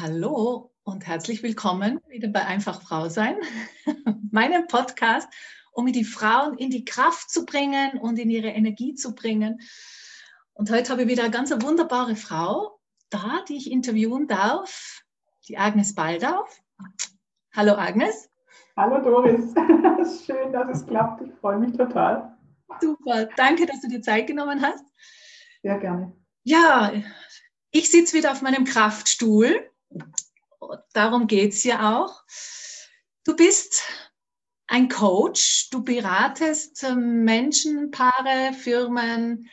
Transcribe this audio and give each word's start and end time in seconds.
Hallo 0.00 0.70
und 0.84 1.08
herzlich 1.08 1.42
willkommen 1.42 2.00
wieder 2.08 2.28
bei 2.28 2.44
Einfach 2.44 2.82
Frau 2.82 3.08
sein, 3.08 3.34
meinem 4.30 4.68
Podcast, 4.68 5.28
um 5.72 5.90
die 5.90 6.04
Frauen 6.04 6.56
in 6.56 6.70
die 6.70 6.84
Kraft 6.84 7.30
zu 7.30 7.44
bringen 7.44 7.98
und 7.98 8.16
in 8.20 8.30
ihre 8.30 8.46
Energie 8.46 8.94
zu 8.94 9.16
bringen. 9.16 9.60
Und 10.52 10.70
heute 10.70 10.92
habe 10.92 11.02
ich 11.02 11.08
wieder 11.08 11.24
eine 11.24 11.32
ganz 11.32 11.50
wunderbare 11.50 12.14
Frau 12.14 12.78
da, 13.10 13.42
die 13.48 13.56
ich 13.56 13.72
interviewen 13.72 14.28
darf, 14.28 15.02
die 15.48 15.58
Agnes 15.58 15.96
Baldauf. 15.96 16.60
Hallo 17.52 17.74
Agnes. 17.74 18.30
Hallo 18.76 19.02
Doris, 19.02 19.52
schön, 20.24 20.52
dass 20.52 20.68
es 20.70 20.86
klappt. 20.86 21.22
Ich 21.22 21.34
freue 21.40 21.58
mich 21.58 21.76
total. 21.76 22.38
Super, 22.80 23.28
danke, 23.36 23.66
dass 23.66 23.80
du 23.80 23.88
dir 23.88 24.02
Zeit 24.02 24.28
genommen 24.28 24.62
hast. 24.62 24.84
Sehr 25.64 25.78
gerne. 25.78 26.12
Ja, 26.44 26.92
ich 27.72 27.90
sitze 27.90 28.16
wieder 28.16 28.30
auf 28.30 28.42
meinem 28.42 28.64
Kraftstuhl. 28.64 29.68
Darum 30.92 31.26
geht 31.26 31.52
es 31.52 31.64
ja 31.64 31.98
auch. 31.98 32.22
Du 33.24 33.36
bist 33.36 33.82
ein 34.66 34.88
Coach, 34.88 35.70
du 35.70 35.82
beratest 35.82 36.84
Menschen, 36.96 37.90
Paare, 37.90 38.52
Firmen, 38.52 39.48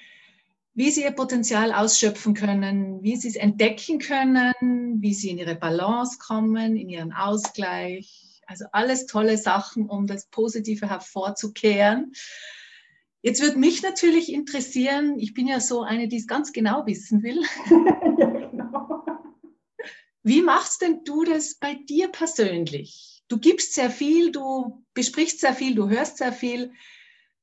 wie 0.73 0.91
sie 0.91 1.03
ihr 1.03 1.11
Potenzial 1.11 1.71
ausschöpfen 1.71 2.34
können, 2.34 3.02
wie 3.02 3.16
sie 3.16 3.30
es 3.30 3.38
entdecken 3.38 3.99
können, 3.99 4.53
wie 4.99 5.13
sie 5.13 5.30
in 5.30 5.38
ihre 5.38 5.55
Balance 5.55 6.17
kommen, 6.20 6.75
in 6.75 6.89
ihren 6.89 7.13
Ausgleich. 7.13 8.41
Also 8.45 8.66
alles 8.73 9.05
tolle 9.05 9.38
Sachen, 9.38 9.89
um 9.89 10.05
das 10.05 10.27
Positive 10.27 10.89
hervorzukehren. 10.89 12.11
Jetzt 13.22 13.41
würde 13.41 13.58
mich 13.58 13.81
natürlich 13.81 14.31
interessieren, 14.31 15.17
ich 15.17 15.33
bin 15.33 15.47
ja 15.47 15.59
so 15.59 15.81
eine, 15.81 16.08
die 16.08 16.17
es 16.17 16.27
ganz 16.27 16.52
genau 16.52 16.86
wissen 16.86 17.23
will. 17.23 17.41
ja. 18.20 18.33
Wie 20.26 20.42
machst 20.42 20.81
denn 20.81 21.04
du 21.04 21.23
das 21.23 21.54
bei 21.54 21.76
dir 21.76 22.08
persönlich? 22.08 23.23
Du 23.28 23.38
gibst 23.38 23.76
sehr 23.76 23.92
viel, 23.92 24.32
du 24.32 24.84
besprichst 24.95 25.40
sehr 25.40 25.54
viel, 25.54 25.76
du 25.76 25.88
hörst 25.88 26.17
sehr 26.17 26.32
viel. 26.32 26.73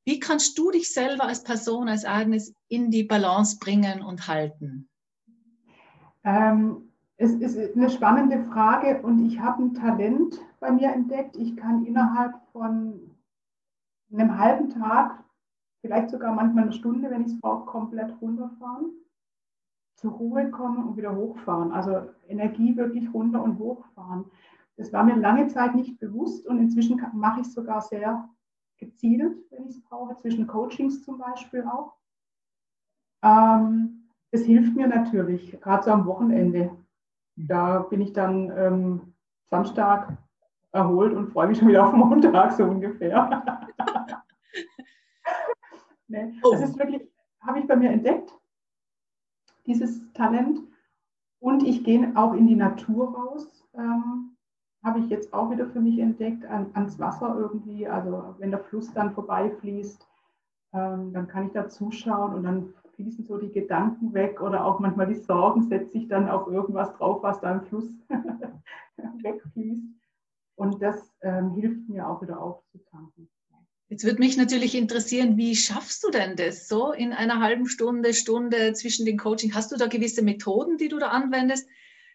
Wie 0.05 0.19
kannst 0.19 0.59
du 0.59 0.73
dich 0.73 0.93
selber 0.93 1.27
als 1.27 1.45
Person, 1.45 1.89
als 1.89 2.05
Agnes 2.05 2.53
in 2.67 2.91
die 2.91 3.05
Balance 3.05 3.59
bringen 3.61 4.03
und 4.03 4.27
halten? 4.27 4.89
Ähm, 6.25 6.91
es 7.19 7.35
ist 7.35 7.77
eine 7.77 7.89
spannende 7.89 8.43
Frage 8.47 9.01
und 9.03 9.27
ich 9.27 9.39
habe 9.39 9.63
ein 9.63 9.75
Talent 9.75 10.41
bei 10.59 10.73
mir 10.73 10.93
entdeckt. 10.93 11.37
Ich 11.37 11.57
kann 11.57 11.87
innerhalb 11.87 12.35
von 12.51 13.17
einem 14.13 14.37
halben 14.37 14.71
Tag 14.71 15.23
vielleicht 15.83 16.11
sogar 16.11 16.35
manchmal 16.35 16.65
eine 16.65 16.73
Stunde, 16.73 17.09
wenn 17.13 17.21
ich 17.21 17.29
es 17.29 17.41
brauche, 17.41 17.65
komplett 17.65 18.21
runterfahren, 18.21 18.91
zur 20.03 20.13
Ruhe 20.13 20.51
kommen 20.51 20.85
und 20.85 20.97
wieder 20.97 21.15
hochfahren. 21.15 21.73
Also 21.73 22.09
Energie 22.29 22.77
wirklich 22.77 23.13
runter 23.15 23.43
und 23.43 23.59
hochfahren. 23.59 24.25
Das 24.77 24.93
war 24.93 25.05
mir 25.05 25.17
lange 25.17 25.47
Zeit 25.47 25.75
nicht 25.75 25.99
bewusst 26.01 26.47
und 26.47 26.59
inzwischen 26.59 27.01
mache 27.15 27.41
ich 27.41 27.47
es 27.47 27.55
sogar 27.55 27.81
sehr 27.81 28.29
gezielt, 28.79 29.37
wenn 29.51 29.65
ich 29.65 29.77
es 29.77 29.83
brauche, 29.83 30.17
zwischen 30.17 30.47
Coachings 30.47 31.03
zum 31.03 31.19
Beispiel 31.19 31.63
auch. 31.63 31.95
Ähm, 33.23 34.09
das 34.33 34.43
hilft 34.43 34.75
mir 34.75 34.89
natürlich, 34.89 35.59
gerade 35.61 35.85
so 35.85 35.93
am 35.93 36.07
Wochenende. 36.07 36.77
Da 37.37 37.81
bin 37.81 38.01
ich 38.01 38.13
dann 38.13 38.53
ähm, 38.57 39.15
Samstag 39.51 40.19
erholt 40.73 41.15
und 41.15 41.31
freue 41.31 41.49
mich 41.49 41.59
schon 41.59 41.69
wieder 41.69 41.87
auf 41.87 41.93
Montag 41.93 42.53
so 42.53 42.65
ungefähr. 42.65 43.45
Nee. 46.09 46.35
Oh. 46.43 46.53
Das 46.53 46.61
ist 46.61 46.79
wirklich, 46.79 47.11
habe 47.41 47.61
ich 47.61 47.67
bei 47.67 47.75
mir 47.75 47.91
entdeckt, 47.91 48.39
dieses 49.67 50.13
Talent. 50.13 50.61
Und 51.41 51.63
ich 51.65 51.85
gehe 51.85 52.13
auch 52.15 52.35
in 52.35 52.47
die 52.47 52.57
Natur 52.57 53.15
raus. 53.15 53.65
Ähm, 53.75 54.37
habe 54.85 54.99
ich 54.99 55.09
jetzt 55.09 55.33
auch 55.33 55.51
wieder 55.51 55.67
für 55.69 55.81
mich 55.81 55.99
entdeckt, 55.99 56.45
an, 56.47 56.71
ans 56.75 56.99
Wasser 56.99 57.37
irgendwie. 57.39 57.87
Also 57.87 58.35
wenn 58.39 58.51
der 58.51 58.61
Fluss 58.61 58.93
dann 58.93 59.15
vorbeifließt, 59.15 60.07
ähm, 60.73 61.13
dann 61.13 61.29
kann 61.29 61.47
ich 61.47 61.53
da 61.53 61.69
zuschauen 61.69 62.35
und 62.35 62.43
dann 62.43 62.75
fließen 62.95 63.25
so 63.25 63.39
die 63.39 63.53
Gedanken 63.53 64.13
weg 64.13 64.41
oder 64.41 64.65
auch 64.65 64.81
manchmal 64.81 65.07
die 65.07 65.15
Sorgen 65.15 65.63
setze 65.63 65.99
ich 65.99 66.09
dann 66.09 66.29
auf 66.29 66.47
irgendwas 66.49 66.93
drauf, 66.95 67.23
was 67.23 67.41
da 67.41 67.53
im 67.53 67.63
Fluss 67.63 67.89
wegfließt. 69.23 69.85
Und 70.57 70.83
das 70.83 71.15
ähm, 71.23 71.51
hilft 71.53 71.89
mir 71.89 72.09
auch 72.09 72.21
wieder 72.23 72.41
aufzutanken. 72.41 72.72
Jetzt 73.93 74.05
würde 74.05 74.21
mich 74.21 74.39
natürlich 74.39 74.75
interessieren, 74.75 75.37
wie 75.37 75.55
schaffst 75.55 76.03
du 76.03 76.09
denn 76.09 76.35
das 76.35 76.67
so 76.67 76.93
in 76.93 77.13
einer 77.13 77.41
halben 77.41 77.67
Stunde, 77.67 78.15
Stunde 78.15 78.73
zwischen 78.73 79.05
den 79.05 79.19
Coaching? 79.19 79.55
Hast 79.55 79.71
du 79.71 79.77
da 79.77 79.87
gewisse 79.87 80.23
Methoden, 80.25 80.79
die 80.79 80.89
du 80.89 80.99
da 80.99 81.09
anwendest? 81.09 81.69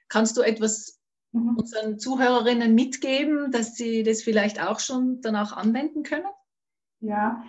Kannst 0.07 0.35
du 0.37 0.41
etwas 0.41 0.99
mhm. 1.33 1.55
unseren 1.55 1.99
Zuhörerinnen 1.99 2.73
mitgeben, 2.73 3.51
dass 3.51 3.75
sie 3.75 4.01
das 4.01 4.23
vielleicht 4.23 4.59
auch 4.59 4.79
schon 4.79 5.21
danach 5.21 5.55
anwenden 5.55 6.01
können? 6.01 6.25
Ja, 6.99 7.43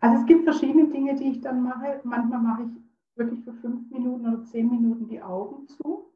also 0.00 0.18
es 0.18 0.24
gibt 0.24 0.44
verschiedene 0.44 0.88
Dinge, 0.88 1.16
die 1.16 1.32
ich 1.32 1.42
dann 1.42 1.62
mache. 1.62 2.00
Manchmal 2.04 2.40
mache 2.40 2.62
ich 2.62 3.18
wirklich 3.18 3.44
für 3.44 3.52
fünf 3.52 3.90
Minuten 3.90 4.26
oder 4.26 4.44
zehn 4.46 4.70
Minuten 4.70 5.08
die 5.08 5.20
Augen 5.20 5.68
zu, 5.68 6.10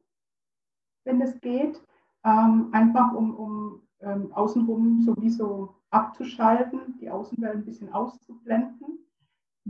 wenn 1.03 1.21
es 1.21 1.39
geht. 1.39 1.79
Ähm, 2.25 2.69
einfach 2.71 3.13
um, 3.13 3.35
um 3.35 3.81
ähm, 4.01 4.33
außenrum 4.33 5.03
sowieso 5.03 5.75
abzuschalten, 5.91 6.97
die 6.99 7.09
Außenwelt 7.09 7.55
ein 7.55 7.65
bisschen 7.65 7.91
auszublenden. 7.91 8.99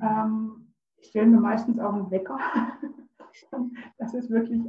Ähm, 0.02 0.74
ich 0.97 1.07
stelle 1.09 1.28
mir 1.28 1.40
meistens 1.40 1.80
auch 1.80 1.94
einen 1.94 2.12
Wecker, 2.12 2.38
dass 3.97 4.13
es 4.13 4.30
wirklich 4.30 4.62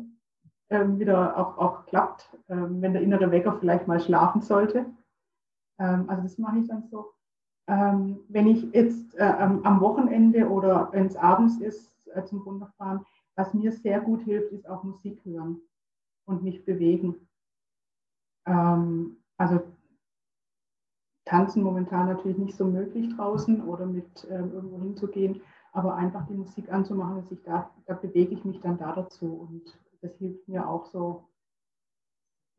ähm, 0.70 0.98
wieder 0.98 1.36
auch, 1.36 1.58
auch 1.58 1.86
klappt, 1.86 2.30
ähm, 2.48 2.80
wenn 2.80 2.92
der 2.92 3.02
innere 3.02 3.30
Wecker 3.30 3.56
vielleicht 3.58 3.88
mal 3.88 4.00
schlafen 4.00 4.40
sollte. 4.40 4.86
Ähm, 5.78 6.08
also 6.08 6.22
das 6.22 6.38
mache 6.38 6.58
ich 6.58 6.68
dann 6.68 6.84
so. 6.90 7.12
Ähm, 7.66 8.20
wenn 8.28 8.46
ich 8.46 8.62
jetzt 8.72 9.14
äh, 9.16 9.22
am 9.22 9.80
Wochenende 9.80 10.48
oder 10.48 10.88
wenn 10.92 11.06
es 11.06 11.16
abends 11.16 11.58
ist 11.58 11.92
äh, 12.14 12.24
zum 12.24 12.42
Runterfahren, 12.42 13.04
was 13.36 13.54
mir 13.54 13.72
sehr 13.72 14.00
gut 14.00 14.22
hilft, 14.22 14.52
ist 14.52 14.68
auch 14.68 14.82
Musik 14.82 15.24
hören 15.24 15.60
und 16.26 16.42
mich 16.42 16.64
bewegen. 16.64 17.28
Ähm, 18.46 19.16
also 19.36 19.62
Tanzen 21.30 21.62
momentan 21.62 22.08
natürlich 22.08 22.38
nicht 22.38 22.56
so 22.56 22.64
möglich 22.64 23.14
draußen 23.16 23.62
oder 23.62 23.86
mit 23.86 24.24
äh, 24.24 24.38
irgendwo 24.38 24.80
hinzugehen, 24.80 25.40
aber 25.72 25.94
einfach 25.94 26.26
die 26.26 26.34
Musik 26.34 26.72
anzumachen, 26.72 27.22
dass 27.22 27.30
ich 27.30 27.42
da, 27.44 27.70
da 27.86 27.94
bewege 27.94 28.34
ich 28.34 28.44
mich 28.44 28.60
dann 28.60 28.78
da 28.78 28.92
dazu. 28.92 29.48
Und 29.48 29.62
das 30.02 30.16
hilft 30.18 30.48
mir 30.48 30.68
auch 30.68 30.86
so, 30.86 31.28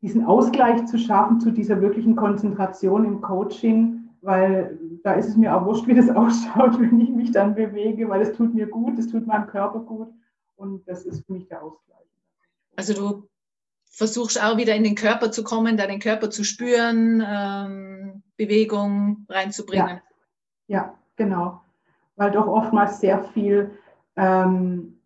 diesen 0.00 0.24
Ausgleich 0.24 0.86
zu 0.86 0.98
schaffen 0.98 1.38
zu 1.38 1.50
dieser 1.52 1.80
wirklichen 1.80 2.16
Konzentration 2.16 3.04
im 3.04 3.20
Coaching, 3.20 4.08
weil 4.22 4.78
da 5.04 5.12
ist 5.12 5.28
es 5.28 5.36
mir 5.36 5.54
auch 5.54 5.66
wurscht, 5.66 5.86
wie 5.86 5.94
das 5.94 6.08
ausschaut, 6.16 6.80
wenn 6.80 6.98
ich 6.98 7.10
mich 7.10 7.30
dann 7.30 7.54
bewege, 7.54 8.08
weil 8.08 8.22
es 8.22 8.32
tut 8.32 8.54
mir 8.54 8.66
gut, 8.66 8.98
es 8.98 9.08
tut 9.08 9.26
meinem 9.26 9.46
Körper 9.48 9.80
gut. 9.80 10.08
Und 10.56 10.88
das 10.88 11.04
ist 11.04 11.26
für 11.26 11.34
mich 11.34 11.46
der 11.48 11.62
Ausgleich. 11.62 11.98
Also 12.76 12.94
du 12.94 13.28
versuchst 13.84 14.42
auch 14.42 14.56
wieder 14.56 14.74
in 14.74 14.84
den 14.84 14.94
Körper 14.94 15.30
zu 15.30 15.44
kommen, 15.44 15.76
deinen 15.76 15.98
Körper 15.98 16.30
zu 16.30 16.42
spüren, 16.44 17.22
ähm, 17.26 18.21
Bewegung 18.36 19.26
reinzubringen. 19.28 20.00
Ja. 20.66 20.78
ja. 20.78 20.98
genau. 21.16 21.60
Weil 22.16 22.30
doch 22.30 22.46
oftmals 22.46 23.00
sehr 23.00 23.24
viel 23.24 23.70
ähm, 24.16 24.98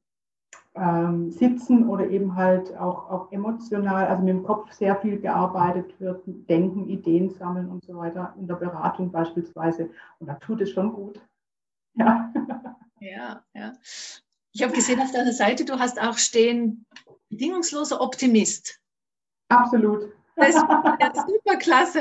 ähm, 0.74 1.30
sitzen 1.30 1.88
oder 1.88 2.08
eben 2.08 2.34
halt 2.34 2.76
auch, 2.76 3.10
auch 3.10 3.32
emotional, 3.32 4.06
also 4.06 4.22
mit 4.22 4.34
dem 4.34 4.42
Kopf 4.42 4.70
sehr 4.72 4.96
viel 4.96 5.18
gearbeitet 5.18 5.98
wird, 6.00 6.22
denken, 6.26 6.88
Ideen 6.88 7.30
sammeln 7.30 7.70
und 7.70 7.84
so 7.84 7.96
weiter, 7.96 8.34
in 8.38 8.46
der 8.46 8.56
Beratung 8.56 9.10
beispielsweise. 9.10 9.90
Und 10.18 10.26
da 10.26 10.34
tut 10.34 10.60
es 10.60 10.70
schon 10.70 10.92
gut. 10.92 11.20
Ja. 11.94 12.32
Ja, 13.00 13.42
ja. 13.54 13.72
Ich 14.52 14.62
habe 14.62 14.72
gesehen 14.72 15.00
auf 15.00 15.12
deiner 15.12 15.32
Seite, 15.32 15.64
du 15.64 15.78
hast 15.78 16.00
auch 16.00 16.16
stehen, 16.16 16.86
bedingungsloser 17.28 18.00
Optimist. 18.00 18.80
Absolut. 19.48 20.12
Das 20.34 20.48
ist 20.48 20.64
ja 21.00 21.12
super 21.14 21.56
klasse. 21.56 22.00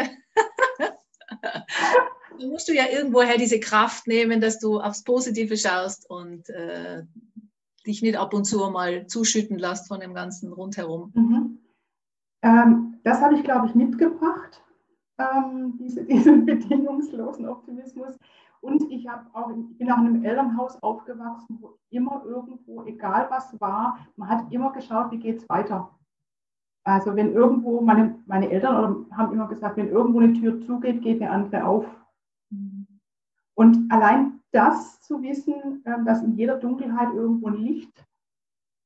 Da 2.40 2.48
musst 2.48 2.68
du 2.68 2.74
ja 2.74 2.84
irgendwoher 2.92 3.38
diese 3.38 3.60
Kraft 3.60 4.08
nehmen, 4.08 4.42
dass 4.42 4.60
du 4.60 4.80
aufs 4.80 5.04
Positive 5.04 5.56
schaust 5.58 6.10
und 6.10 6.50
äh, 6.50 7.04
dich 7.86 8.02
nicht 8.02 8.18
ab 8.18 8.34
und 8.34 8.46
zu 8.46 8.58
mal 8.70 9.08
zuschütten 9.08 9.58
lässt 9.58 9.88
von 9.88 10.00
dem 10.00 10.14
ganzen 10.14 10.52
rundherum. 10.52 11.12
Mhm. 11.14 11.60
Ähm, 12.42 13.00
das 13.04 13.22
habe 13.22 13.36
ich, 13.36 13.44
glaube 13.44 13.68
ich, 13.68 13.76
mitgebracht, 13.76 14.62
ähm, 15.18 15.78
diese, 15.80 16.04
diesen 16.06 16.46
bedingungslosen 16.46 17.48
Optimismus. 17.48 18.16
Und 18.62 18.92
ich, 18.92 19.08
auch, 19.10 19.52
ich 19.52 19.78
bin 19.78 19.92
auch 19.92 20.00
in 20.00 20.08
einem 20.08 20.26
Elternhaus 20.26 20.82
aufgewachsen, 20.82 21.60
wo 21.62 21.78
immer 21.92 22.24
irgendwo, 22.26 22.84
egal 22.86 23.28
was 23.30 23.60
war, 23.62 24.08
man 24.16 24.30
hat 24.30 24.52
immer 24.52 24.74
geschaut, 24.74 25.12
wie 25.12 25.20
geht 25.20 25.38
es 25.38 25.50
weiter. 25.50 25.92
Also 26.86 27.16
wenn 27.16 27.34
irgendwo, 27.34 27.82
meine, 27.82 28.20
meine 28.28 28.50
Eltern 28.50 29.08
haben 29.12 29.34
immer 29.34 29.48
gesagt, 29.48 29.76
wenn 29.76 29.90
irgendwo 29.90 30.20
eine 30.20 30.34
Tür 30.34 30.62
zugeht, 30.62 31.02
geht 31.02 31.22
eine 31.22 31.32
andere 31.32 31.66
auf. 31.66 31.86
Und 33.56 33.92
allein 33.92 34.40
das 34.52 35.02
zu 35.02 35.22
wissen, 35.24 35.84
ähm, 35.86 36.06
dass 36.06 36.22
in 36.22 36.38
jeder 36.38 36.58
Dunkelheit 36.58 37.14
irgendwo 37.14 37.48
ein 37.48 37.56
Licht 37.56 38.06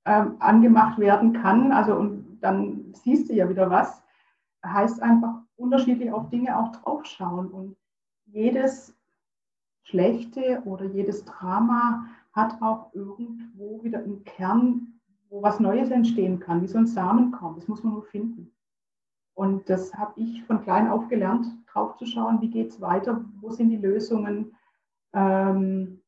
ähm, 0.06 0.36
angemacht 0.40 0.98
werden 0.98 1.34
kann, 1.34 1.72
also 1.72 1.96
und 1.96 2.40
dann 2.40 2.94
siehst 2.94 3.30
du 3.30 3.34
ja 3.34 3.50
wieder 3.50 3.70
was. 3.70 4.02
Heißt 4.66 5.02
einfach 5.02 5.42
unterschiedlich 5.58 6.12
auf 6.12 6.30
Dinge 6.30 6.58
auch 6.58 6.72
draufschauen. 6.72 7.48
Und 7.48 7.76
jedes 8.26 8.96
Schlechte 9.84 10.62
oder 10.66 10.86
jedes 10.86 11.26
Drama 11.26 12.06
hat 12.32 12.62
auch 12.62 12.94
irgendwo 12.94 13.84
wieder 13.84 14.00
einen 14.00 14.24
Kern, 14.24 14.89
wo 15.30 15.42
was 15.42 15.60
Neues 15.60 15.92
entstehen 15.92 16.40
kann, 16.40 16.62
wie 16.62 16.68
so 16.68 16.78
ein 16.78 16.88
Samenkorn. 16.88 17.56
Das 17.56 17.68
muss 17.68 17.84
man 17.84 17.94
nur 17.94 18.04
finden. 18.04 18.52
Und 19.34 19.70
das 19.70 19.94
habe 19.94 20.20
ich 20.20 20.44
von 20.46 20.62
klein 20.62 20.90
auf 20.90 21.08
gelernt, 21.08 21.48
drauf 21.72 21.96
zu 21.98 22.06
schauen, 22.06 22.42
wie 22.42 22.50
geht 22.50 22.72
es 22.72 22.82
weiter, 22.82 23.24
wo 23.40 23.52
sind 23.52 23.70
die 23.70 23.78
Lösungen. 23.78 24.56
Ähm, 25.14 26.02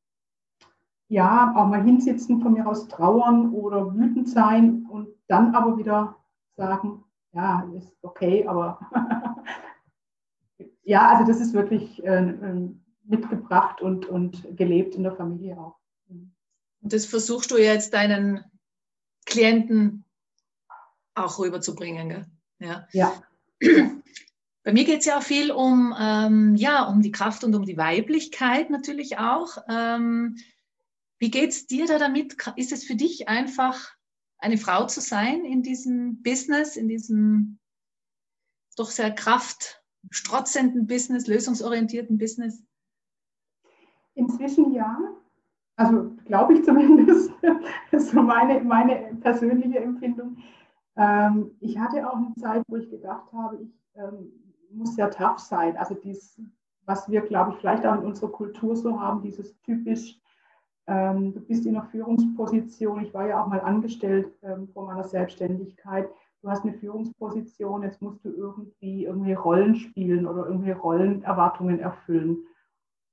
ja, 1.07 1.53
auch 1.55 1.67
mal 1.67 1.83
hinsitzen, 1.83 2.41
von 2.41 2.53
mir 2.53 2.67
aus 2.67 2.87
trauern 2.87 3.53
oder 3.53 3.93
wütend 3.95 4.29
sein 4.29 4.85
und 4.89 5.09
dann 5.27 5.53
aber 5.55 5.77
wieder 5.77 6.15
sagen, 6.55 7.03
ja, 7.33 7.69
ist 7.77 7.93
okay, 8.01 8.45
aber 8.47 8.79
ja, 10.83 11.09
also 11.09 11.25
das 11.25 11.41
ist 11.41 11.53
wirklich 11.53 12.03
äh, 12.05 12.33
mitgebracht 13.03 13.81
und, 13.81 14.05
und 14.05 14.57
gelebt 14.57 14.95
in 14.95 15.03
der 15.03 15.13
Familie 15.13 15.57
auch. 15.57 15.75
Und 16.09 16.93
das 16.93 17.05
versuchst 17.05 17.51
du 17.51 17.57
jetzt 17.57 17.93
deinen 17.93 18.43
Klienten 19.25 20.05
auch 21.15 21.39
rüberzubringen, 21.39 22.09
gell? 22.09 22.25
Ja. 22.59 22.87
ja. 22.91 23.23
Bei 24.63 24.73
mir 24.73 24.85
geht 24.85 24.99
es 24.99 25.05
ja 25.05 25.17
auch 25.17 25.23
viel 25.23 25.51
um, 25.51 25.95
ähm, 25.99 26.55
ja, 26.55 26.83
um 26.87 27.01
die 27.01 27.11
Kraft 27.11 27.43
und 27.43 27.55
um 27.55 27.65
die 27.65 27.77
Weiblichkeit 27.77 28.69
natürlich 28.69 29.17
auch. 29.17 29.57
Ähm, 29.67 30.37
wie 31.17 31.31
geht 31.31 31.49
es 31.51 31.67
dir 31.67 31.87
da 31.87 31.97
damit? 31.97 32.35
Ist 32.55 32.71
es 32.71 32.83
für 32.83 32.95
dich 32.95 33.27
einfach, 33.27 33.95
eine 34.41 34.57
Frau 34.57 34.87
zu 34.87 35.01
sein 35.01 35.45
in 35.45 35.61
diesem 35.61 36.21
Business, 36.23 36.75
in 36.75 36.87
diesem 36.87 37.59
doch 38.75 38.89
sehr 38.89 39.11
kraftstrotzenden 39.11 40.87
Business, 40.87 41.27
lösungsorientierten 41.27 42.17
Business? 42.17 42.63
Inzwischen 44.15 44.73
ja. 44.73 44.97
Also 45.75 46.11
glaube 46.25 46.53
ich 46.53 46.63
zumindest. 46.63 47.31
Das 47.91 48.03
ist 48.03 48.11
so 48.11 48.21
meine, 48.21 48.61
meine 48.61 49.15
persönliche 49.19 49.79
Empfindung. 49.79 50.37
Ähm, 50.95 51.51
ich 51.59 51.77
hatte 51.77 52.09
auch 52.09 52.15
eine 52.15 52.33
Zeit, 52.35 52.63
wo 52.67 52.77
ich 52.77 52.89
gedacht 52.89 53.31
habe, 53.33 53.57
ich 53.57 53.73
ähm, 53.95 54.31
muss 54.71 54.95
ja 54.97 55.07
tough 55.07 55.39
sein. 55.39 55.75
Also 55.77 55.95
dies, 55.95 56.41
was 56.85 57.09
wir, 57.09 57.21
glaube 57.21 57.51
ich, 57.51 57.57
vielleicht 57.57 57.85
auch 57.85 57.95
in 57.95 58.05
unserer 58.05 58.31
Kultur 58.31 58.75
so 58.75 58.99
haben, 58.99 59.21
dieses 59.21 59.59
typisch, 59.61 60.19
ähm, 60.87 61.33
du 61.33 61.41
bist 61.41 61.65
in 61.65 61.75
einer 61.75 61.85
Führungsposition. 61.87 63.01
Ich 63.01 63.13
war 63.13 63.27
ja 63.27 63.41
auch 63.41 63.47
mal 63.47 63.61
angestellt 63.61 64.33
ähm, 64.43 64.67
vor 64.69 64.85
meiner 64.85 65.03
Selbstständigkeit. 65.03 66.09
Du 66.41 66.49
hast 66.49 66.63
eine 66.63 66.73
Führungsposition, 66.73 67.83
jetzt 67.83 68.01
musst 68.01 68.25
du 68.25 68.29
irgendwie 68.29 69.05
irgendwie 69.05 69.33
Rollen 69.33 69.75
spielen 69.75 70.25
oder 70.25 70.47
irgendwie 70.47 70.71
Rollenerwartungen 70.71 71.79
erfüllen. 71.79 72.39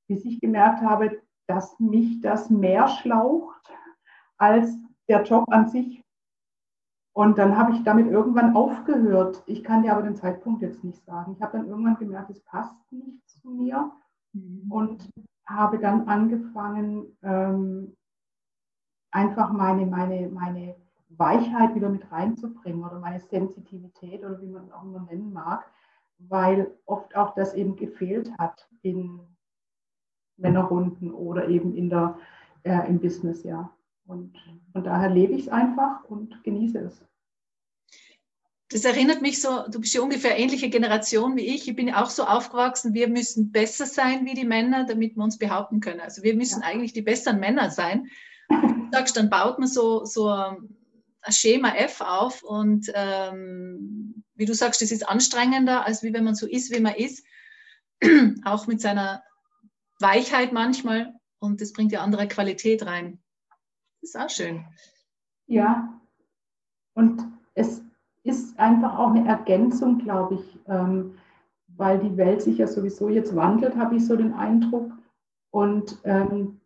Bis 0.06 0.24
ich 0.24 0.40
gemerkt 0.40 0.80
habe, 0.80 1.20
dass 1.48 1.80
mich 1.80 2.20
das 2.20 2.50
mehr 2.50 2.86
schlaucht 2.86 3.72
als 4.36 4.76
der 5.08 5.24
Job 5.24 5.44
an 5.48 5.68
sich. 5.68 6.04
Und 7.14 7.38
dann 7.38 7.56
habe 7.56 7.72
ich 7.72 7.82
damit 7.82 8.06
irgendwann 8.06 8.54
aufgehört. 8.54 9.42
Ich 9.46 9.64
kann 9.64 9.82
dir 9.82 9.92
aber 9.92 10.02
den 10.02 10.14
Zeitpunkt 10.14 10.62
jetzt 10.62 10.84
nicht 10.84 11.04
sagen. 11.04 11.32
Ich 11.32 11.42
habe 11.42 11.58
dann 11.58 11.66
irgendwann 11.66 11.96
gemerkt, 11.96 12.30
es 12.30 12.40
passt 12.44 12.76
nicht 12.92 13.28
zu 13.28 13.50
mir 13.50 13.90
mhm. 14.34 14.70
und 14.70 15.10
habe 15.46 15.78
dann 15.78 16.06
angefangen, 16.06 17.16
ähm, 17.22 17.96
einfach 19.10 19.50
meine, 19.50 19.86
meine, 19.86 20.28
meine 20.28 20.76
Weichheit 21.08 21.74
wieder 21.74 21.88
mit 21.88 22.12
reinzubringen 22.12 22.84
oder 22.84 23.00
meine 23.00 23.20
Sensitivität 23.20 24.22
oder 24.22 24.40
wie 24.40 24.50
man 24.50 24.64
es 24.64 24.72
auch 24.72 24.82
immer 24.82 25.00
nennen 25.00 25.32
mag, 25.32 25.66
weil 26.18 26.70
oft 26.84 27.16
auch 27.16 27.34
das 27.34 27.54
eben 27.54 27.74
gefehlt 27.76 28.30
hat 28.38 28.68
in 28.82 29.20
Männerrunden 30.38 31.12
oder 31.12 31.48
eben 31.48 31.74
in 31.76 31.90
der, 31.90 32.18
äh, 32.62 32.88
im 32.88 33.00
Business, 33.00 33.44
ja. 33.44 33.70
Und 34.06 34.34
von 34.72 34.84
daher 34.84 35.10
lebe 35.10 35.34
ich 35.34 35.42
es 35.42 35.48
einfach 35.48 36.04
und 36.04 36.42
genieße 36.42 36.78
es. 36.78 37.04
Das 38.70 38.84
erinnert 38.84 39.22
mich 39.22 39.40
so, 39.40 39.64
du 39.70 39.80
bist 39.80 39.94
ja 39.94 40.02
ungefähr 40.02 40.38
ähnliche 40.38 40.68
Generation 40.68 41.36
wie 41.36 41.46
ich. 41.46 41.68
Ich 41.68 41.76
bin 41.76 41.92
auch 41.92 42.10
so 42.10 42.24
aufgewachsen, 42.24 42.92
wir 42.92 43.08
müssen 43.08 43.50
besser 43.50 43.86
sein 43.86 44.26
wie 44.26 44.34
die 44.34 44.44
Männer, 44.44 44.84
damit 44.84 45.16
wir 45.16 45.24
uns 45.24 45.38
behaupten 45.38 45.80
können. 45.80 46.00
Also 46.00 46.22
wir 46.22 46.34
müssen 46.34 46.60
ja. 46.60 46.68
eigentlich 46.68 46.92
die 46.92 47.02
besseren 47.02 47.40
Männer 47.40 47.70
sein. 47.70 48.08
Und 48.48 48.86
du 48.86 48.88
sagst, 48.92 49.16
dann 49.16 49.30
baut 49.30 49.58
man 49.58 49.68
so, 49.68 50.04
so 50.04 50.28
ein 50.28 50.68
Schema 51.30 51.74
F 51.76 52.00
auf 52.02 52.42
und 52.42 52.90
ähm, 52.94 54.22
wie 54.34 54.44
du 54.46 54.54
sagst, 54.54 54.82
das 54.82 54.90
ist 54.90 55.08
anstrengender, 55.08 55.84
als 55.84 56.02
wie 56.02 56.12
wenn 56.12 56.24
man 56.24 56.34
so 56.34 56.46
ist, 56.46 56.72
wie 56.74 56.80
man 56.80 56.94
ist. 56.94 57.24
auch 58.44 58.66
mit 58.66 58.80
seiner 58.80 59.22
Weichheit 60.00 60.52
manchmal 60.52 61.14
und 61.38 61.60
das 61.60 61.72
bringt 61.72 61.92
ja 61.92 62.02
andere 62.02 62.28
Qualität 62.28 62.86
rein. 62.86 63.20
Das 64.00 64.10
ist 64.10 64.20
auch 64.20 64.30
schön. 64.30 64.64
Ja, 65.46 66.00
und 66.94 67.24
es 67.54 67.82
ist 68.22 68.58
einfach 68.58 68.98
auch 68.98 69.10
eine 69.10 69.26
Ergänzung, 69.26 69.98
glaube 69.98 70.36
ich, 70.36 70.58
ähm, 70.66 71.14
weil 71.68 71.98
die 71.98 72.16
Welt 72.16 72.42
sich 72.42 72.58
ja 72.58 72.66
sowieso 72.66 73.08
jetzt 73.08 73.34
wandelt, 73.34 73.76
habe 73.76 73.96
ich 73.96 74.06
so 74.06 74.16
den 74.16 74.34
Eindruck. 74.34 74.92
Und 75.50 75.98
ähm, 76.04 76.60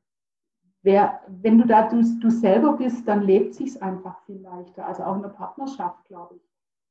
wer, 0.83 1.21
wenn 1.29 1.59
du 1.59 1.67
da 1.67 1.89
du, 1.89 2.03
du 2.19 2.31
selber 2.31 2.75
bist, 2.75 3.07
dann 3.07 3.23
lebt 3.23 3.55
sich 3.55 3.83
einfach 3.83 4.21
viel 4.25 4.41
leichter. 4.41 4.87
Also 4.87 5.05
auch 5.05 5.17
in 5.17 5.23
der 5.23 5.29
Partnerschaft, 5.29 6.05
glaube 6.07 6.37
ich. 6.37 6.43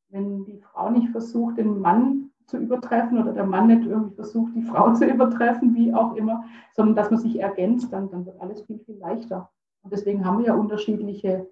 Wenn 0.10 0.46
die 0.46 0.58
Frau 0.58 0.90
nicht 0.90 1.10
versucht, 1.10 1.58
den 1.58 1.80
Mann 1.80 2.31
zu 2.48 2.58
übertreffen 2.58 3.22
oder 3.22 3.34
der 3.34 3.46
Mann 3.46 3.68
nicht 3.68 3.88
irgendwie 3.88 4.16
versucht, 4.16 4.56
die 4.56 4.64
Frau 4.64 4.94
zu 4.96 5.06
übertreffen, 5.06 5.76
wie 5.76 5.94
auch 5.94 6.16
immer, 6.16 6.44
sondern 6.74 6.96
dass 6.96 7.12
man 7.12 7.20
sich 7.20 7.40
ergänzt, 7.40 7.92
dann, 7.92 8.10
dann 8.10 8.26
wird 8.26 8.40
alles 8.40 8.62
viel, 8.64 8.80
viel 8.80 8.98
leichter. 8.98 9.52
Und 9.84 9.94
deswegen 9.94 10.26
haben 10.26 10.40
wir 10.40 10.48
ja 10.48 10.54
unterschiedliche 10.54 11.48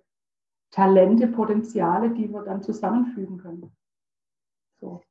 Talente, 0.71 1.27
Potenziale, 1.27 2.11
die 2.11 2.31
wir 2.31 2.43
dann 2.43 2.61
zusammenfügen 2.61 3.37
können. 3.37 3.71
So. 4.79 5.01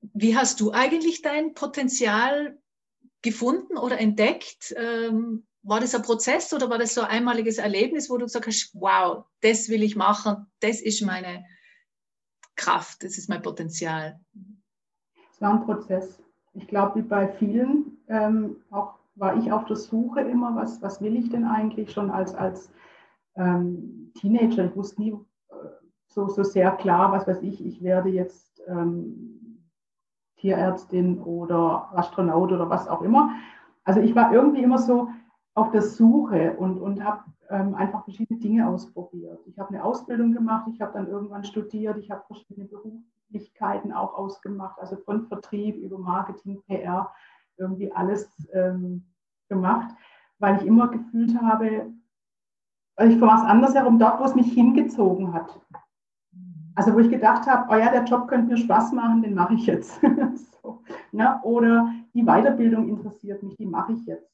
Wie 0.00 0.36
hast 0.36 0.60
du 0.60 0.72
eigentlich 0.72 1.22
dein 1.22 1.54
Potenzial 1.54 2.58
gefunden 3.22 3.76
oder 3.76 3.98
entdeckt? 3.98 4.74
Ähm, 4.76 5.46
war 5.62 5.80
das 5.80 5.94
ein 5.94 6.02
Prozess 6.02 6.52
oder 6.54 6.70
war 6.70 6.78
das 6.78 6.94
so 6.94 7.02
ein 7.02 7.08
einmaliges 7.08 7.58
Erlebnis, 7.58 8.08
wo 8.08 8.16
du 8.16 8.24
gesagt 8.24 8.46
hast, 8.46 8.70
wow, 8.74 9.26
das 9.40 9.68
will 9.68 9.82
ich 9.82 9.96
machen, 9.96 10.46
das 10.60 10.80
ist 10.80 11.02
meine 11.02 11.44
Kraft, 12.56 13.02
das 13.02 13.18
ist 13.18 13.28
mein 13.28 13.42
Potenzial? 13.42 14.20
War 15.40 15.54
ein 15.54 15.64
Prozess. 15.64 16.22
Ich 16.54 16.68
glaube, 16.68 16.96
wie 16.96 17.02
bei 17.02 17.28
vielen, 17.28 17.98
ähm, 18.08 18.56
auch 18.70 18.94
war 19.14 19.36
ich 19.36 19.52
auf 19.52 19.64
der 19.66 19.76
Suche 19.76 20.20
immer, 20.20 20.54
was, 20.56 20.80
was 20.82 21.00
will 21.00 21.16
ich 21.16 21.30
denn 21.30 21.44
eigentlich 21.44 21.92
schon 21.92 22.10
als, 22.10 22.34
als 22.34 22.72
ähm, 23.36 24.12
Teenager. 24.14 24.64
Ich 24.64 24.76
wusste 24.76 25.00
nie 25.00 25.10
äh, 25.10 25.54
so, 26.06 26.28
so 26.28 26.42
sehr 26.42 26.70
klar, 26.72 27.12
was 27.12 27.26
weiß 27.26 27.42
ich, 27.42 27.64
ich 27.64 27.82
werde 27.82 28.08
jetzt 28.08 28.62
ähm, 28.68 29.66
Tierärztin 30.36 31.18
oder 31.22 31.90
Astronaut 31.94 32.52
oder 32.52 32.68
was 32.68 32.88
auch 32.88 33.02
immer. 33.02 33.30
Also 33.84 34.00
ich 34.00 34.14
war 34.14 34.32
irgendwie 34.32 34.62
immer 34.62 34.78
so 34.78 35.08
auf 35.54 35.70
der 35.70 35.82
Suche 35.82 36.56
und, 36.58 36.78
und 36.78 37.04
habe 37.04 37.24
ähm, 37.50 37.74
einfach 37.74 38.04
verschiedene 38.04 38.40
Dinge 38.40 38.68
ausprobiert. 38.68 39.40
Ich 39.46 39.58
habe 39.58 39.70
eine 39.70 39.84
Ausbildung 39.84 40.32
gemacht, 40.32 40.68
ich 40.72 40.80
habe 40.80 40.92
dann 40.92 41.08
irgendwann 41.08 41.44
studiert, 41.44 41.98
ich 41.98 42.10
habe 42.10 42.22
verschiedene 42.26 42.66
Berufe 42.66 43.02
Möglichkeiten 43.30 43.92
auch 43.92 44.14
ausgemacht, 44.14 44.78
also 44.80 44.96
von 44.96 45.26
Vertrieb 45.26 45.76
über 45.76 45.98
Marketing, 45.98 46.62
PR, 46.66 47.12
irgendwie 47.56 47.92
alles 47.92 48.28
ähm, 48.52 49.04
gemacht, 49.48 49.94
weil 50.38 50.56
ich 50.56 50.66
immer 50.66 50.88
gefühlt 50.88 51.40
habe, 51.40 51.92
ich 53.02 53.18
vor 53.18 53.28
was 53.28 53.42
anderes 53.42 53.74
herum, 53.74 53.98
dort, 53.98 54.20
wo 54.20 54.24
es 54.24 54.34
mich 54.34 54.52
hingezogen 54.52 55.32
hat. 55.32 55.60
Also 56.74 56.94
wo 56.94 56.98
ich 56.98 57.10
gedacht 57.10 57.46
habe, 57.46 57.66
oh 57.70 57.78
ja, 57.78 57.90
der 57.90 58.04
Job 58.04 58.28
könnte 58.28 58.48
mir 58.48 58.56
Spaß 58.56 58.92
machen, 58.92 59.22
den 59.22 59.34
mache 59.34 59.54
ich 59.54 59.66
jetzt. 59.66 60.00
so, 60.62 60.82
ne? 61.12 61.40
Oder 61.42 61.92
die 62.14 62.22
Weiterbildung 62.24 62.88
interessiert 62.88 63.42
mich, 63.42 63.56
die 63.56 63.66
mache 63.66 63.92
ich 63.92 64.06
jetzt. 64.06 64.30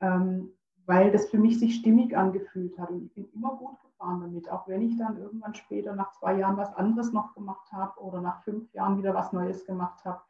Ähm, 0.00 0.50
weil 0.86 1.10
das 1.10 1.28
für 1.30 1.38
mich 1.38 1.58
sich 1.58 1.74
stimmig 1.74 2.16
angefühlt 2.16 2.78
hat. 2.78 2.90
Und 2.90 3.04
ich 3.04 3.14
bin 3.14 3.28
immer 3.34 3.56
gut 3.56 3.78
gefahren 3.98 4.20
damit, 4.20 4.50
auch 4.50 4.66
wenn 4.68 4.82
ich 4.82 4.96
dann 4.96 5.16
irgendwann 5.18 5.54
später 5.54 5.94
nach 5.94 6.12
zwei 6.12 6.38
Jahren 6.38 6.56
was 6.56 6.74
anderes 6.74 7.12
noch 7.12 7.34
gemacht 7.34 7.70
habe 7.72 8.00
oder 8.00 8.20
nach 8.20 8.42
fünf 8.44 8.72
Jahren 8.72 8.98
wieder 8.98 9.14
was 9.14 9.32
Neues 9.32 9.64
gemacht 9.64 10.04
habe. 10.04 10.20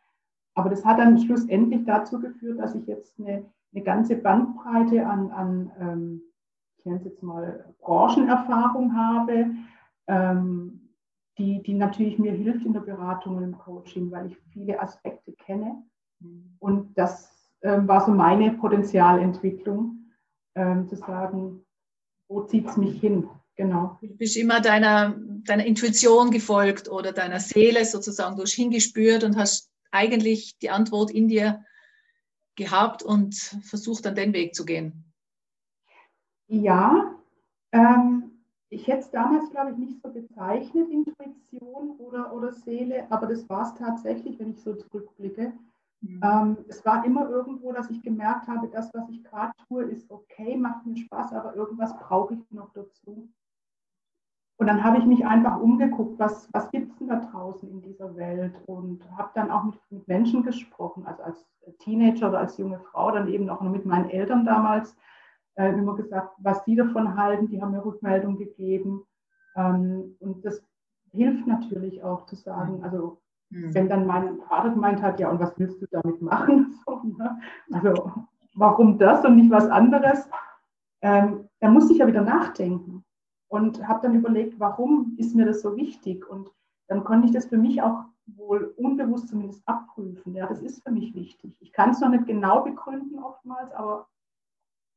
Aber 0.54 0.70
das 0.70 0.84
hat 0.84 0.98
dann 0.98 1.18
schlussendlich 1.18 1.84
dazu 1.84 2.18
geführt, 2.18 2.58
dass 2.58 2.74
ich 2.74 2.86
jetzt 2.86 3.18
eine, 3.20 3.44
eine 3.72 3.84
ganze 3.84 4.16
Bandbreite 4.16 5.06
an, 5.06 5.30
an 5.30 5.72
ähm, 5.78 6.22
ich 6.78 6.84
nenne 6.84 6.98
es 6.98 7.04
jetzt 7.04 7.22
mal 7.22 7.74
Branchenerfahrung 7.80 8.96
habe, 8.96 9.50
ähm, 10.06 10.88
die, 11.36 11.62
die 11.62 11.74
natürlich 11.74 12.18
mir 12.18 12.32
hilft 12.32 12.64
in 12.64 12.72
der 12.72 12.80
Beratung 12.80 13.36
und 13.36 13.44
im 13.44 13.58
Coaching, 13.58 14.10
weil 14.10 14.26
ich 14.26 14.38
viele 14.52 14.80
Aspekte 14.80 15.32
kenne. 15.32 15.82
Und 16.58 16.98
das 16.98 17.52
ähm, 17.62 17.86
war 17.86 18.00
so 18.00 18.10
meine 18.10 18.52
Potenzialentwicklung 18.52 20.10
ähm, 20.56 20.88
zu 20.88 20.96
sagen, 20.96 21.64
wo 22.28 22.42
zieht 22.42 22.66
es 22.68 22.76
mich 22.76 23.00
hin? 23.00 23.28
Genau. 23.58 23.98
Du 24.00 24.16
bist 24.16 24.38
immer 24.38 24.60
deiner, 24.60 25.14
deiner 25.44 25.66
Intuition 25.66 26.30
gefolgt 26.30 26.88
oder 26.88 27.12
deiner 27.12 27.40
Seele 27.40 27.84
sozusagen. 27.84 28.36
Du 28.36 28.42
hast 28.42 28.52
hingespürt 28.52 29.24
und 29.24 29.36
hast 29.36 29.70
eigentlich 29.90 30.58
die 30.60 30.70
Antwort 30.70 31.10
in 31.10 31.28
dir 31.28 31.64
gehabt 32.56 33.02
und 33.02 33.34
versucht 33.62 34.06
dann 34.06 34.14
den 34.14 34.32
Weg 34.32 34.54
zu 34.54 34.64
gehen. 34.64 35.04
Ja, 36.46 37.14
ähm, 37.72 38.30
ich 38.70 38.86
hätte 38.86 39.00
es 39.00 39.10
damals, 39.10 39.50
glaube 39.50 39.72
ich, 39.72 39.76
nicht 39.76 40.02
so 40.02 40.10
bezeichnet, 40.10 40.88
Intuition 40.90 41.90
oder, 41.98 42.32
oder 42.32 42.52
Seele, 42.52 43.06
aber 43.10 43.26
das 43.26 43.48
war 43.48 43.62
es 43.62 43.74
tatsächlich, 43.74 44.38
wenn 44.38 44.52
ich 44.52 44.62
so 44.62 44.74
zurückblicke. 44.74 45.52
Mhm. 46.00 46.20
Ähm, 46.22 46.56
es 46.68 46.84
war 46.84 47.04
immer 47.04 47.28
irgendwo, 47.28 47.72
dass 47.72 47.90
ich 47.90 48.02
gemerkt 48.02 48.46
habe, 48.46 48.68
das, 48.68 48.92
was 48.94 49.08
ich 49.10 49.22
gerade 49.24 49.52
tue, 49.66 49.84
ist 49.84 50.10
okay, 50.10 50.56
macht 50.56 50.86
mir 50.86 50.96
Spaß, 50.96 51.32
aber 51.32 51.54
irgendwas 51.54 51.96
brauche 51.98 52.34
ich 52.34 52.50
noch 52.50 52.72
dazu. 52.72 53.28
Und 54.58 54.66
dann 54.66 54.82
habe 54.82 54.98
ich 54.98 55.06
mich 55.06 55.24
einfach 55.24 55.60
umgeguckt, 55.60 56.18
was, 56.18 56.48
was 56.52 56.70
gibt 56.70 56.90
es 56.90 56.98
denn 56.98 57.08
da 57.08 57.16
draußen 57.16 57.68
in 57.70 57.80
dieser 57.80 58.14
Welt 58.16 58.54
und 58.66 59.00
habe 59.16 59.30
dann 59.34 59.50
auch 59.50 59.64
mit, 59.64 59.74
mit, 59.90 60.08
Menschen 60.08 60.42
gesprochen, 60.42 61.06
also 61.06 61.22
als 61.22 61.46
Teenager 61.78 62.28
oder 62.28 62.40
als 62.40 62.58
junge 62.58 62.80
Frau, 62.80 63.10
dann 63.12 63.28
eben 63.28 63.48
auch 63.48 63.60
noch 63.60 63.70
mit 63.70 63.86
meinen 63.86 64.10
Eltern 64.10 64.44
damals, 64.44 64.96
äh, 65.54 65.70
immer 65.70 65.94
gesagt, 65.94 66.34
was 66.38 66.64
sie 66.64 66.74
davon 66.74 67.16
halten, 67.16 67.48
die 67.48 67.62
haben 67.62 67.70
mir 67.70 67.84
Rückmeldung 67.84 68.36
gegeben. 68.36 69.04
Ähm, 69.56 70.16
und 70.18 70.44
das 70.44 70.60
hilft 71.12 71.46
natürlich 71.46 72.02
auch 72.02 72.26
zu 72.26 72.34
sagen, 72.34 72.82
also 72.82 73.20
Mhm. 73.50 73.74
Wenn 73.74 73.88
dann 73.88 74.06
mein 74.06 74.40
Vater 74.42 74.70
gemeint 74.70 75.02
hat, 75.02 75.20
ja, 75.20 75.30
und 75.30 75.40
was 75.40 75.58
willst 75.58 75.80
du 75.80 75.86
damit 75.90 76.20
machen? 76.22 76.74
So, 76.86 77.02
ne? 77.04 77.38
Also, 77.72 78.12
warum 78.54 78.98
das 78.98 79.24
und 79.24 79.36
nicht 79.36 79.50
was 79.50 79.68
anderes? 79.68 80.28
Ähm, 81.02 81.48
da 81.60 81.68
musste 81.68 81.92
ich 81.92 81.98
ja 81.98 82.06
wieder 82.06 82.22
nachdenken 82.22 82.97
und 83.48 83.86
habe 83.86 84.00
dann 84.02 84.14
überlegt, 84.14 84.58
warum 84.60 85.14
ist 85.18 85.34
mir 85.34 85.46
das 85.46 85.62
so 85.62 85.76
wichtig? 85.76 86.28
Und 86.28 86.50
dann 86.88 87.04
konnte 87.04 87.26
ich 87.26 87.32
das 87.32 87.46
für 87.46 87.58
mich 87.58 87.82
auch 87.82 88.04
wohl 88.26 88.74
unbewusst 88.76 89.28
zumindest 89.28 89.66
abprüfen. 89.66 90.34
Ja, 90.34 90.46
das 90.46 90.62
ist 90.62 90.82
für 90.82 90.90
mich 90.90 91.14
wichtig. 91.14 91.56
Ich 91.60 91.72
kann 91.72 91.90
es 91.90 92.00
noch 92.00 92.10
nicht 92.10 92.26
genau 92.26 92.62
begründen 92.62 93.18
oftmals, 93.18 93.72
aber 93.72 94.06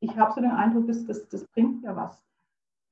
ich 0.01 0.17
habe 0.17 0.33
so 0.33 0.41
den 0.41 0.51
Eindruck, 0.51 0.87
dass 0.87 1.05
das, 1.05 1.27
das 1.29 1.45
bringt 1.47 1.81
mir 1.81 1.95
was. 1.95 2.25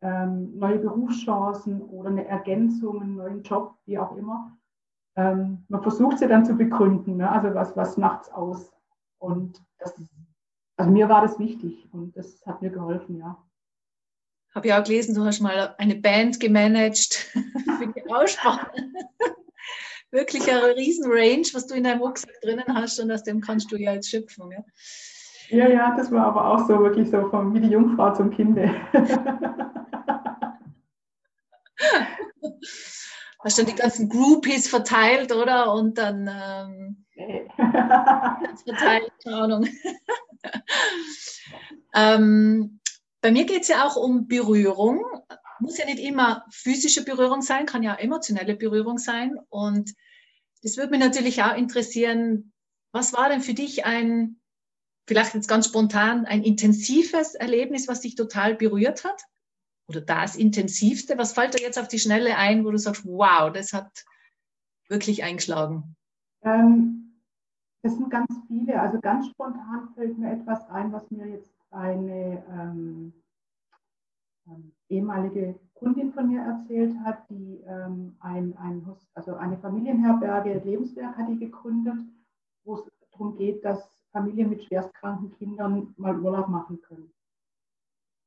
Ähm, 0.01 0.57
neue 0.57 0.79
Berufschancen 0.79 1.81
oder 1.81 2.09
eine 2.09 2.25
Ergänzung, 2.25 3.01
einen 3.01 3.15
neuen 3.15 3.43
Job, 3.43 3.75
wie 3.85 3.99
auch 3.99 4.15
immer 4.15 4.57
ähm, 5.19 5.65
man 5.67 5.81
versucht 5.81 6.19
sie 6.19 6.27
dann 6.27 6.45
zu 6.45 6.55
begründen, 6.55 7.17
ne? 7.17 7.29
also 7.29 7.53
was, 7.53 7.75
was 7.75 7.97
macht 7.97 8.23
es 8.23 8.31
aus? 8.31 8.71
Und 9.17 9.61
das, 9.79 9.93
also 10.77 10.91
mir 10.91 11.09
war 11.09 11.21
das 11.21 11.37
wichtig 11.39 11.89
und 11.91 12.15
das 12.15 12.45
hat 12.45 12.61
mir 12.61 12.69
geholfen, 12.69 13.17
ja. 13.17 13.37
Habe 14.55 14.67
ja 14.67 14.79
auch 14.79 14.83
gelesen, 14.83 15.15
du 15.15 15.23
hast 15.25 15.41
mal 15.41 15.75
eine 15.77 15.95
Band 15.95 16.39
gemanagt 16.39 17.13
für 17.33 17.87
die 17.87 18.09
Aussprache. 18.09 18.71
Wirklich 20.11 20.49
eine 20.49 20.75
riesen 20.75 21.05
Range, 21.11 21.45
was 21.53 21.67
du 21.67 21.75
in 21.75 21.83
deinem 21.83 22.01
Rucksack 22.01 22.41
drinnen 22.41 22.73
hast 22.73 22.99
und 22.99 23.11
aus 23.11 23.23
dem 23.23 23.41
kannst 23.41 23.71
du 23.71 23.77
ja 23.77 23.93
jetzt 23.93 24.09
schöpfen. 24.09 24.51
Ja, 24.51 24.63
ja, 25.49 25.69
ja 25.69 25.95
das 25.95 26.11
war 26.11 26.25
aber 26.25 26.47
auch 26.47 26.67
so 26.67 26.79
wirklich 26.79 27.09
so 27.09 27.29
von 27.29 27.53
wie 27.53 27.59
die 27.59 27.69
Jungfrau 27.69 28.13
zum 28.13 28.31
Kinde. 28.31 28.73
hast 33.43 33.59
dann 33.59 33.65
die 33.65 33.75
ganzen 33.75 34.09
Groupies 34.09 34.67
verteilt, 34.67 35.33
oder? 35.33 35.73
Und 35.73 35.97
dann 35.97 36.27
ähm, 36.27 37.05
verteilt, 38.65 39.11
keine 39.23 39.35
Ahnung. 39.37 39.67
ähm, 41.95 42.79
bei 43.21 43.31
mir 43.31 43.45
geht 43.45 43.63
es 43.63 43.67
ja 43.67 43.85
auch 43.85 43.95
um 43.95 44.27
Berührung. 44.27 45.03
Muss 45.59 45.77
ja 45.77 45.85
nicht 45.85 45.99
immer 45.99 46.45
physische 46.51 47.03
Berührung 47.03 47.41
sein, 47.41 47.65
kann 47.65 47.83
ja 47.83 47.95
emotionelle 47.95 48.55
Berührung 48.55 48.97
sein. 48.97 49.37
Und 49.49 49.93
das 50.63 50.77
würde 50.77 50.91
mich 50.91 50.99
natürlich 50.99 51.43
auch 51.43 51.55
interessieren, 51.55 52.53
was 52.91 53.13
war 53.13 53.29
denn 53.29 53.41
für 53.41 53.53
dich 53.53 53.85
ein, 53.85 54.39
vielleicht 55.07 55.35
jetzt 55.35 55.49
ganz 55.49 55.67
spontan, 55.67 56.25
ein 56.25 56.43
intensives 56.43 57.35
Erlebnis, 57.35 57.87
was 57.87 58.01
dich 58.01 58.15
total 58.15 58.55
berührt 58.55 59.03
hat? 59.03 59.21
oder 59.89 60.01
das 60.01 60.35
Intensivste? 60.35 61.17
Was 61.17 61.33
fällt 61.33 61.55
dir 61.55 61.63
jetzt 61.63 61.79
auf 61.79 61.87
die 61.87 61.99
Schnelle 61.99 62.37
ein, 62.37 62.63
wo 62.63 62.71
du 62.71 62.77
sagst, 62.77 63.05
wow, 63.05 63.51
das 63.51 63.73
hat 63.73 64.05
wirklich 64.87 65.23
eingeschlagen? 65.23 65.95
Ähm, 66.43 67.21
das 67.81 67.93
sind 67.93 68.09
ganz 68.09 68.27
viele. 68.47 68.79
Also 68.79 68.99
ganz 69.01 69.27
spontan 69.27 69.89
fällt 69.95 70.17
mir 70.17 70.31
etwas 70.31 70.69
ein, 70.69 70.93
was 70.93 71.09
mir 71.09 71.27
jetzt 71.27 71.51
eine 71.71 72.43
ähm, 72.51 73.13
ähm, 74.47 74.71
ehemalige 74.89 75.55
Kundin 75.73 76.11
von 76.11 76.27
mir 76.29 76.41
erzählt 76.41 76.93
hat, 77.03 77.29
die 77.29 77.61
ähm, 77.67 78.15
ein, 78.19 78.55
ein, 78.57 78.85
also 79.13 79.35
eine 79.35 79.57
Familienherberge 79.57 80.61
Lebenswerk 80.65 81.17
hat 81.17 81.29
die 81.29 81.39
gegründet, 81.39 81.99
wo 82.65 82.75
es 82.75 82.83
darum 83.11 83.37
geht, 83.37 83.63
dass 83.63 83.89
Familien 84.11 84.49
mit 84.49 84.63
schwerstkranken 84.63 85.31
Kindern 85.37 85.93
mal 85.97 86.19
Urlaub 86.19 86.49
machen 86.49 86.81
können. 86.81 87.11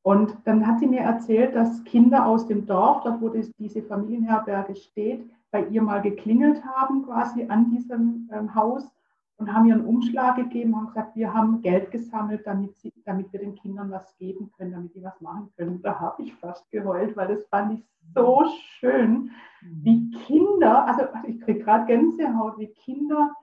Und 0.03 0.37
dann 0.45 0.67
hat 0.67 0.81
sie 0.81 0.87
mir 0.87 1.01
erzählt, 1.01 1.55
dass 1.55 1.85
Kinder 1.85 2.27
aus 2.27 2.47
dem 2.47 2.67
Dorf, 2.67 3.03
dort 3.05 3.21
wo 3.21 3.29
das, 3.29 3.53
diese 3.59 3.83
Familienherberge 3.83 4.75
steht, 4.75 5.31
bei 5.51 5.65
ihr 5.67 5.83
mal 5.83 6.03
geklingelt 6.03 6.65
haben, 6.65 7.05
quasi 7.05 7.45
an 7.49 7.71
diesem 7.71 8.29
ähm, 8.33 8.55
Haus 8.55 8.91
und 9.37 9.53
haben 9.53 9.67
ihr 9.67 9.75
einen 9.75 9.87
Umschlag 9.87 10.37
gegeben, 10.37 10.77
haben 10.77 10.87
gesagt, 10.87 11.17
wir 11.17 11.33
haben 11.33 11.63
Geld 11.63 11.91
gesammelt, 11.91 12.47
damit, 12.47 12.77
sie, 12.79 12.93
damit 13.05 13.33
wir 13.33 13.41
den 13.41 13.55
Kindern 13.57 13.91
was 13.91 14.17
geben 14.17 14.53
können, 14.57 14.73
damit 14.73 14.95
die 14.95 15.03
was 15.03 15.21
machen 15.21 15.51
können. 15.57 15.83
Da 15.83 15.99
habe 15.99 16.23
ich 16.23 16.35
fast 16.35 16.71
geheult, 16.71 17.17
weil 17.17 17.29
das 17.29 17.45
fand 17.47 17.79
ich 17.79 17.87
so 18.15 18.45
schön, 18.79 19.31
wie 19.63 20.11
Kinder, 20.11 20.87
also 20.87 21.05
ich 21.27 21.41
kriege 21.41 21.61
gerade 21.61 21.87
Gänsehaut, 21.87 22.59
wie 22.59 22.69
Kinder 22.69 23.35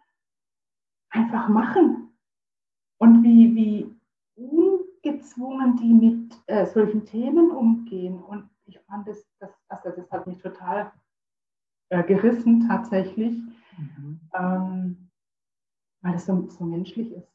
einfach 1.10 1.50
machen 1.50 2.14
und 2.98 3.24
wie, 3.24 3.56
wie 3.56 4.00
gezwungen, 5.02 5.78
die 5.78 5.94
mit 5.94 6.42
äh, 6.48 6.66
solchen 6.66 7.06
Themen 7.06 7.52
umgehen. 7.52 8.22
Und 8.22 8.50
ich 8.66 8.80
fand 8.82 9.08
das, 9.08 9.26
das, 9.40 9.52
also 9.68 9.90
das 9.90 10.10
hat 10.12 10.28
mich 10.28 10.38
total 10.40 10.92
äh, 11.90 12.04
gerissen 12.04 12.68
tatsächlich, 12.68 13.36
mhm. 13.78 14.20
ähm, 14.34 15.09
weil 16.02 16.16
es 16.16 16.26
so, 16.26 16.48
so, 16.50 16.64
menschlich 16.64 17.12
ist. 17.12 17.28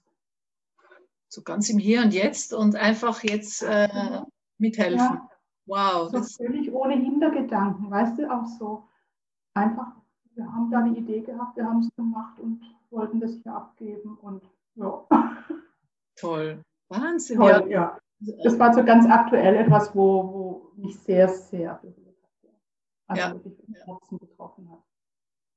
So 1.29 1.43
ganz 1.43 1.69
im 1.69 1.79
Hier 1.79 2.03
und 2.03 2.15
Jetzt 2.15 2.53
und 2.53 2.77
einfach 2.77 3.23
jetzt 3.23 3.63
äh, 3.63 4.23
mithelfen. 4.59 4.99
Ja, 4.99 5.31
wow. 5.67 6.11
So 6.11 6.23
völlig 6.45 6.73
ohne 6.73 6.95
Hintergedanken, 6.95 7.91
weißt 7.91 8.19
du, 8.19 8.31
auch 8.31 8.47
so 8.47 8.85
einfach, 9.55 9.93
wir 10.35 10.45
haben 10.53 10.71
da 10.71 10.79
eine 10.79 10.97
Idee 10.97 11.21
gehabt, 11.21 11.57
wir 11.57 11.65
haben 11.65 11.81
es 11.81 11.95
gemacht 11.97 12.39
und 12.39 12.61
wollten 12.91 13.21
das 13.21 13.33
hier 13.43 13.55
abgeben 13.55 14.17
und 14.19 14.43
ja. 14.77 15.07
Toll. 16.17 16.63
Wahnsinn. 16.89 17.39
Toll, 17.39 17.67
ja. 17.69 17.99
Das 18.43 18.59
war 18.59 18.73
so 18.73 18.85
ganz 18.85 19.07
aktuell 19.07 19.57
etwas, 19.57 19.95
wo, 19.95 20.33
wo 20.33 20.73
mich 20.77 20.99
sehr, 21.01 21.29
sehr 21.29 21.75
berührt 21.83 22.17
hat. 22.23 22.51
Also 23.07 23.23
ja. 23.23 23.35
wirklich 23.35 23.69
im 23.69 23.75
Herzen 23.75 24.19
getroffen 24.19 24.71
hat. 24.71 24.83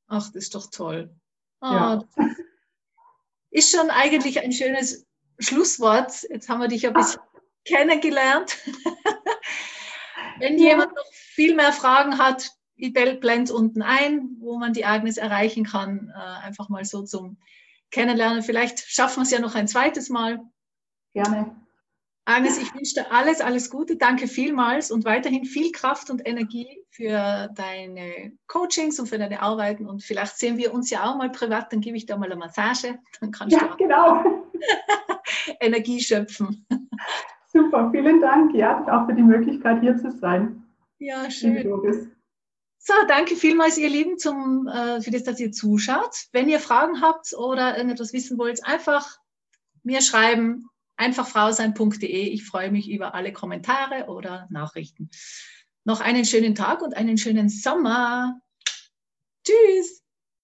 Ach, 0.08 0.26
das 0.26 0.36
ist 0.36 0.56
doch 0.56 0.68
toll. 0.70 1.16
Oh, 1.62 1.66
ja. 1.66 2.04
Ist 3.58 3.76
schon 3.76 3.90
eigentlich 3.90 4.40
ein 4.40 4.52
schönes 4.52 5.08
Schlusswort. 5.40 6.14
Jetzt 6.30 6.48
haben 6.48 6.62
wir 6.62 6.68
dich 6.68 6.86
ein 6.86 6.94
bisschen 6.94 7.20
Ach. 7.24 7.42
kennengelernt. 7.66 8.56
Wenn 10.38 10.60
ja. 10.60 10.70
jemand 10.70 10.96
noch 10.96 11.12
viel 11.12 11.56
mehr 11.56 11.74
Fragen 11.74 12.20
hat, 12.20 12.52
ich 12.76 12.94
blende 12.94 13.52
unten 13.56 13.82
ein, 13.82 14.38
wo 14.40 14.60
man 14.60 14.74
die 14.74 14.86
Agnes 14.86 15.18
erreichen 15.18 15.66
kann. 15.66 16.14
Äh, 16.16 16.46
einfach 16.46 16.70
mal 16.70 16.86
so 16.86 17.02
zum 17.02 17.40
Kennenlernen. 17.90 18.44
Vielleicht 18.44 18.82
schaffen 18.82 19.22
wir 19.22 19.24
es 19.24 19.32
ja 19.32 19.40
noch 19.40 19.56
ein 19.56 19.68
zweites 19.68 20.10
Mal. 20.10 20.40
Gerne. 21.14 21.56
Agnes, 22.28 22.58
ich 22.58 22.76
wünsche 22.76 22.96
dir 22.96 23.12
alles, 23.14 23.40
alles 23.40 23.70
Gute. 23.70 23.96
Danke 23.96 24.28
vielmals 24.28 24.92
und 24.92 25.06
weiterhin 25.06 25.46
viel 25.46 25.72
Kraft 25.72 26.10
und 26.10 26.28
Energie 26.28 26.84
für 26.90 27.48
deine 27.56 28.34
Coachings 28.48 29.00
und 29.00 29.08
für 29.08 29.18
deine 29.18 29.42
Arbeiten. 29.42 29.88
Und 29.88 30.04
vielleicht 30.04 30.38
sehen 30.38 30.58
wir 30.58 30.74
uns 30.74 30.90
ja 30.90 31.06
auch 31.06 31.16
mal 31.16 31.32
privat, 31.32 31.72
dann 31.72 31.80
gebe 31.80 31.96
ich 31.96 32.06
dir 32.06 32.18
mal 32.18 32.26
eine 32.26 32.36
Massage. 32.36 33.00
Dann 33.22 33.32
kannst 33.32 33.56
ja, 33.56 33.66
du 33.70 33.78
genau. 33.78 34.44
Energie 35.62 36.02
schöpfen. 36.02 36.68
Super, 37.48 37.90
vielen 37.92 38.20
Dank, 38.20 38.54
ja, 38.54 38.86
auch 38.92 39.08
für 39.08 39.16
die 39.16 39.24
Möglichkeit, 39.24 39.80
hier 39.80 39.96
zu 39.96 40.12
sein. 40.12 40.62
Ja, 41.00 41.32
schön. 41.32 41.64
So, 42.78 42.94
danke 43.08 43.38
vielmals, 43.38 43.78
ihr 43.78 43.90
Lieben, 43.90 44.18
zum, 44.18 44.68
äh, 44.68 45.02
für 45.02 45.12
das, 45.12 45.24
dass 45.24 45.40
ihr 45.40 45.54
zuschaut. 45.54 46.26
Wenn 46.34 46.50
ihr 46.50 46.60
Fragen 46.60 47.02
habt 47.02 47.34
oder 47.38 47.78
irgendetwas 47.78 48.12
wissen 48.12 48.38
wollt, 48.38 48.66
einfach 48.66 49.18
mir 49.84 50.02
schreiben 50.02 50.68
einfachfrausein.de. 50.98 52.28
Ich 52.28 52.46
freue 52.46 52.72
mich 52.72 52.90
über 52.90 53.16
alle 53.16 53.32
Kommentare 53.32 54.08
oder 54.08 54.48
Nachrichten. 54.50 55.10
Noch 55.86 56.02
einen 56.02 56.26
schönen 56.26 56.54
Tag 56.54 56.82
und 56.82 56.98
einen 56.98 57.18
schönen 57.18 57.50
Sommer. 57.50 58.42
Tschüss. 59.46 60.04